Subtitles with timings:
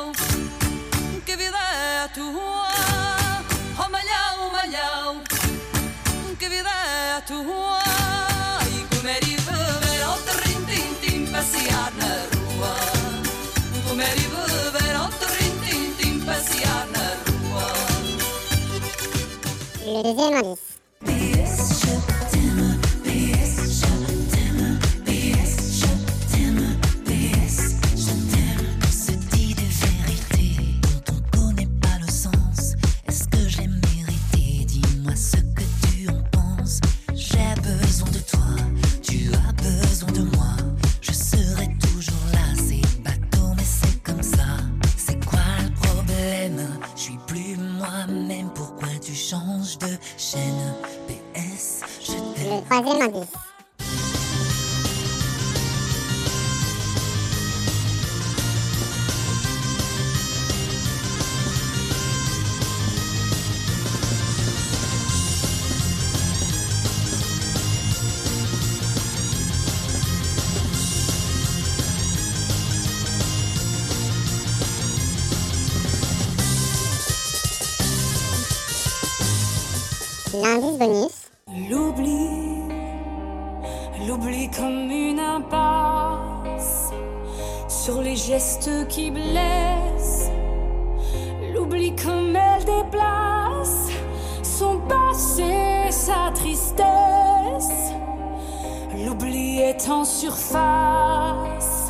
[11.81, 11.87] ル
[20.03, 20.80] ルゼマです
[49.77, 50.73] de chaîne
[51.07, 52.63] PS, je t'aime.
[52.69, 53.50] Troisième indice.
[80.33, 81.11] L'indice bonus.
[81.69, 82.29] L'oubli,
[84.07, 86.91] l'oubli comme une impasse
[87.67, 90.29] sur les gestes qui blessent.
[91.53, 93.89] L'oubli comme elle déplace
[94.41, 97.91] son passé, sa tristesse.
[99.05, 101.89] L'oubli est en surface,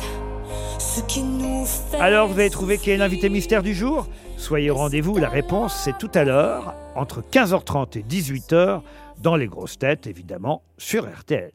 [0.78, 2.00] ce qui nous fait.
[2.00, 4.06] Alors vous avez trouvé qui est l'invité mystère du jour?
[4.42, 8.80] Soyez au rendez-vous, la réponse c'est tout à l'heure, entre 15h30 et 18h,
[9.22, 11.52] dans les grosses têtes évidemment, sur RTL.